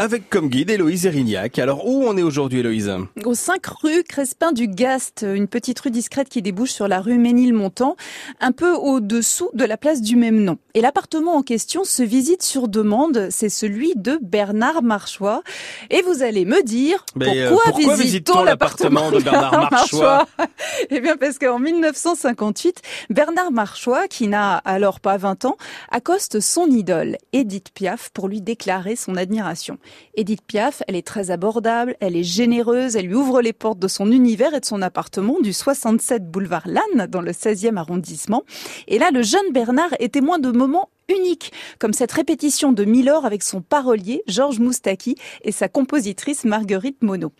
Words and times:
avec 0.00 0.30
comme 0.30 0.48
guide 0.48 0.70
Héloïse 0.70 1.04
Erignac. 1.04 1.58
Alors 1.58 1.86
où 1.86 2.04
on 2.06 2.16
est 2.16 2.22
aujourd'hui 2.22 2.60
Héloïse 2.60 2.90
Au 3.22 3.34
5 3.34 3.66
rue 3.66 4.02
Crespin 4.02 4.50
du 4.52 4.66
Gast, 4.66 5.26
une 5.30 5.46
petite 5.46 5.78
rue 5.78 5.90
discrète 5.90 6.30
qui 6.30 6.40
débouche 6.40 6.70
sur 6.70 6.88
la 6.88 7.02
rue 7.02 7.18
Ménilmontant, 7.18 7.96
un 8.40 8.52
peu 8.52 8.72
au-dessous 8.72 9.50
de 9.52 9.66
la 9.66 9.76
place 9.76 10.00
du 10.00 10.16
même 10.16 10.42
nom. 10.42 10.56
Et 10.72 10.80
l'appartement 10.80 11.36
en 11.36 11.42
question 11.42 11.84
se 11.84 12.02
visite 12.02 12.42
sur 12.42 12.68
demande, 12.68 13.28
c'est 13.30 13.50
celui 13.50 13.92
de 13.94 14.18
Bernard 14.22 14.82
Marchois. 14.82 15.42
Et 15.90 16.00
vous 16.00 16.22
allez 16.22 16.46
me 16.46 16.62
dire 16.62 17.04
Mais, 17.14 17.42
euh, 17.42 17.50
pourquoi, 17.50 17.72
pourquoi 17.72 17.96
visite-t-on 17.96 18.42
l'appartement 18.42 19.10
de 19.10 19.18
Bernard 19.18 19.70
Marchois 19.70 20.26
Eh 20.90 21.00
bien 21.00 21.18
parce 21.18 21.38
qu'en 21.38 21.58
1958, 21.58 22.80
Bernard 23.10 23.52
Marchois, 23.52 24.08
qui 24.08 24.28
n'a 24.28 24.56
alors 24.56 24.98
pas 24.98 25.18
20 25.18 25.44
ans, 25.44 25.58
accoste 25.90 26.40
son 26.40 26.70
idole, 26.70 27.18
Edith 27.34 27.68
Piaf, 27.74 28.08
pour 28.14 28.28
lui 28.28 28.40
déclarer 28.40 28.96
son 28.96 29.16
admiration. 29.16 29.76
Edith 30.14 30.42
Piaf, 30.46 30.82
elle 30.88 30.96
est 30.96 31.06
très 31.06 31.30
abordable, 31.30 31.96
elle 32.00 32.16
est 32.16 32.24
généreuse, 32.24 32.96
elle 32.96 33.06
lui 33.06 33.14
ouvre 33.14 33.40
les 33.40 33.52
portes 33.52 33.78
de 33.78 33.88
son 33.88 34.10
univers 34.10 34.54
et 34.54 34.60
de 34.60 34.64
son 34.64 34.82
appartement 34.82 35.40
du 35.40 35.52
67 35.52 36.30
boulevard 36.30 36.66
Lannes, 36.66 37.06
dans 37.08 37.20
le 37.20 37.32
16e 37.32 37.76
arrondissement. 37.76 38.42
Et 38.88 38.98
là, 38.98 39.10
le 39.12 39.22
jeune 39.22 39.52
Bernard 39.52 39.94
est 39.98 40.14
témoin 40.14 40.38
de 40.38 40.50
moments 40.50 40.88
uniques, 41.08 41.52
comme 41.78 41.92
cette 41.92 42.12
répétition 42.12 42.72
de 42.72 42.84
Milor 42.84 43.24
avec 43.24 43.42
son 43.42 43.60
parolier, 43.60 44.22
Georges 44.26 44.60
Moustaki, 44.60 45.16
et 45.42 45.52
sa 45.52 45.68
compositrice 45.68 46.44
Marguerite 46.44 47.02
Monod. 47.02 47.32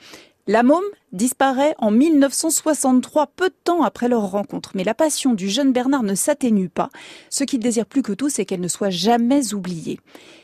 La 0.47 0.63
môme 0.63 0.85
disparaît 1.13 1.75
en 1.79 1.91
1963, 1.91 3.29
peu 3.37 3.49
de 3.49 3.55
temps 3.65 3.83
après 3.83 4.09
leur 4.09 4.31
rencontre. 4.31 4.73
Mais 4.75 4.85
la 4.85 4.95
passion 4.95 5.35
du 5.35 5.49
jeune 5.49 5.73
Bernard 5.73 6.03
ne 6.03 6.15
s'atténue 6.15 6.69
pas. 6.69 6.91
Ce 7.29 7.45
qu'il 7.45 7.61
désire 7.61 7.87
plus 7.87 8.03
que 8.03 8.13
tout, 8.13 8.29
c'est 8.29 8.45
qu'elle 8.45 8.61
ne 8.61 8.69
soit 8.69 8.91
jamais 8.91 9.55
oubliée. 9.55 10.01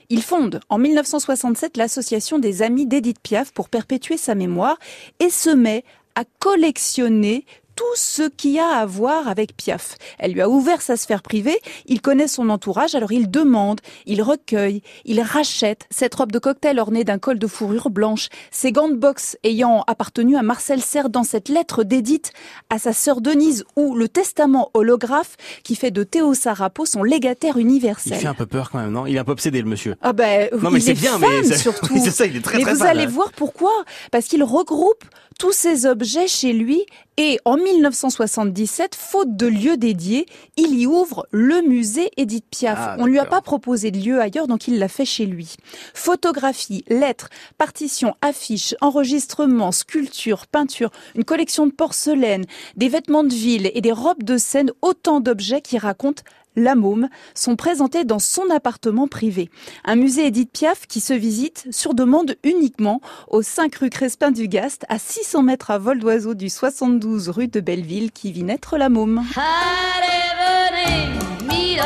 Il 0.09 0.23
fonde 0.23 0.61
en 0.69 0.79
1967 0.79 1.77
l'association 1.77 2.39
des 2.39 2.63
amis 2.63 2.87
d'Edith 2.87 3.21
Piaf 3.21 3.53
pour 3.53 3.69
perpétuer 3.69 4.17
sa 4.17 4.35
mémoire 4.35 4.79
et 5.19 5.31
se 5.31 5.51
met 5.51 5.85
à 6.15 6.25
collectionner 6.39 7.45
tout 7.77 7.85
ce 7.95 8.23
qui 8.29 8.59
a 8.59 8.69
à 8.79 8.87
voir 8.87 9.29
avec 9.29 9.57
Piaf. 9.57 9.97
Elle 10.19 10.33
lui 10.33 10.41
a 10.41 10.49
ouvert 10.49 10.81
sa 10.83 10.97
sphère 10.97 11.23
privée, 11.23 11.59
il 11.87 12.01
connaît 12.01 12.27
son 12.27 12.49
entourage, 12.49 12.95
alors 12.95 13.13
il 13.13 13.31
demande, 13.31 13.81
il 14.07 14.23
recueille, 14.23 14.83
il 15.05 15.21
rachète 15.21 15.87
cette 15.91 16.15
robe 16.15 16.33
de 16.33 16.39
cocktail 16.39 16.79
ornée 16.81 17.05
d'un 17.05 17.19
col 17.19 17.39
de 17.39 17.47
fourrure 17.47 17.91
blanche, 17.91 18.29
ces 18.51 18.73
gants 18.73 18.89
de 18.89 18.95
boxe 18.95 19.37
ayant 19.45 19.85
appartenu 19.87 20.37
à 20.37 20.43
Marcel 20.43 20.81
Serre 20.81 21.11
dans 21.11 21.23
cette 21.23 21.49
lettre 21.51 21.85
d'édite 21.85 22.33
à 22.71 22.79
sa 22.79 22.93
sœur 22.95 23.21
Denise 23.21 23.65
ou 23.77 23.95
le 23.95 24.09
testament 24.09 24.71
holographe 24.75 25.37
qui 25.63 25.77
fait 25.77 25.91
de 25.91 26.03
Théo 26.03 26.33
Sarapo 26.35 26.87
son 26.87 27.03
légataire 27.03 27.59
universel. 27.59 28.15
Il 28.17 28.21
fait 28.21 28.27
un 28.27 28.35
peu 28.35 28.47
peur 28.47 28.71
quand 28.71 28.79
même, 28.79 28.91
non? 28.93 29.07
Il 29.07 29.17
est 29.17 29.19
un 29.19 29.25
peu 29.25 29.33
obsédé 29.33 29.61
le 29.61 29.69
monsieur. 29.69 29.97
Ah 30.01 30.15
ben, 30.15 30.49
Non, 30.63 30.71
mais 30.71 30.79
il 30.79 30.83
c'est 30.83 30.93
est 30.93 30.95
bien, 30.95 31.19
fan, 31.19 31.29
mais 31.31 31.43
c'est- 31.43 31.59
surtout. 31.59 31.95
c'est 32.03 32.11
ça, 32.11 32.25
il 32.25 32.37
est 32.37 32.41
très, 32.41 32.57
mais 32.57 32.63
très 32.65 32.73
vous 32.73 32.79
fan, 32.81 32.89
allez 32.89 33.05
hein. 33.05 33.09
voir 33.09 33.33
pourquoi 33.33 33.73
Parce 34.11 34.27
qu'il 34.27 34.43
regroupe 34.43 35.05
tous 35.39 35.53
ces 35.53 35.87
objets 35.87 36.29
chez 36.29 36.53
lui 36.53 36.85
et 37.19 37.39
en 37.45 37.57
1977, 37.57 38.95
faute 38.95 39.37
de 39.37 39.47
lieu 39.47 39.77
dédié, 39.77 40.27
il 40.57 40.79
y 40.79 40.87
ouvre 40.87 41.27
le 41.31 41.63
musée 41.63 42.11
Edith 42.17 42.45
Piaf. 42.51 42.79
Ah, 42.79 42.97
On 42.99 43.07
lui 43.07 43.19
a 43.19 43.25
pas 43.25 43.41
proposé 43.41 43.91
de 43.91 43.99
lieu 43.99 44.21
ailleurs, 44.21 44.47
donc 44.47 44.69
il 44.69 44.79
l'a 44.79 44.89
fait 44.89 45.05
chez 45.05 45.25
lui. 45.25 45.57
Photographies, 45.95 46.85
lettres, 46.89 47.31
partitions, 47.57 48.15
affiches, 48.21 48.75
enregistrements, 48.81 49.73
sculptures, 49.73 50.47
peintures, 50.47 50.91
une 51.15 51.25
collection 51.25 51.67
de 51.67 51.73
porcelaine, 51.73 52.45
des 52.77 52.89
vêtements 52.89 53.25
de 53.25 53.35
ville 53.35 53.71
et 53.75 53.81
des 53.81 53.93
robes 53.93 54.23
de 54.23 54.37
scène, 54.37 54.71
autant 54.83 55.21
d'objets 55.21 55.63
qui 55.63 55.79
racontent 55.79 56.23
la 56.57 56.75
môme 56.75 57.09
sont 57.35 57.57
présentés 57.57 58.05
dans 58.05 58.19
son 58.19 58.51
appartement 58.51 59.07
privé. 59.07 59.51
Un 59.85 59.97
musée 59.97 60.27
Edith 60.27 60.51
Piaf 60.53 60.87
qui 60.87 61.01
se 61.01 61.13
visite 61.13 61.67
sur 61.71 61.95
demande 61.95 62.37
uniquement 62.43 63.01
au 63.29 63.43
5 63.43 63.75
rue 63.77 63.91
Crespin 63.91 64.31
du 64.31 64.49
Gast, 64.49 64.85
à 64.89 64.99
600 64.99 65.43
mètres 65.43 65.71
à 65.71 65.79
vol 65.79 65.99
d'oiseau 65.99 66.35
du 66.35 66.49
72 66.49 67.29
rue 67.29 67.49
de 67.49 67.61
Belleville 67.61 68.11
qui 68.11 68.33
vit 68.33 68.43
naître 68.43 68.77
la 68.77 68.89
môme. 68.89 69.23
Allez, 69.37 70.27
venez, 70.71 71.81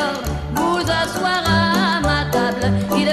vous 0.55 0.77
asseoir 0.79 1.43
à 1.45 2.01
ma 2.01 2.25
table. 2.31 2.71
Il 2.97 3.05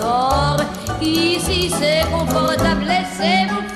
dehors. 0.00 0.56
Ici 1.00 1.70
c'est 1.78 2.02
confortable, 2.10 2.84
laissez-vous 2.84 3.69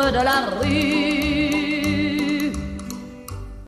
de 0.00 0.24
la 0.24 0.46
rue. 0.58 1.41